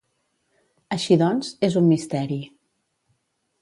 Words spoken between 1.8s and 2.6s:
un misteri.